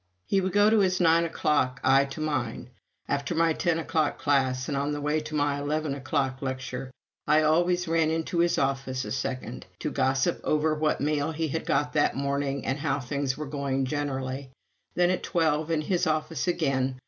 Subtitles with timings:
[0.25, 2.71] He would go to his nine o'clock, I to mine.
[3.07, 6.89] After my ten o'clock class, and on the way to my eleven o'clock lecture,
[7.27, 11.49] I always ran in to his office a second, to gossip over what mail he
[11.49, 14.49] had got that morning and how things were going generally.
[14.95, 16.99] Then, at twelve, in his office again.